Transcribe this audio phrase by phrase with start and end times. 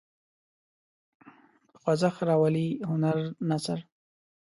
[1.69, 3.79] په خوځښت راولي هنري نثر.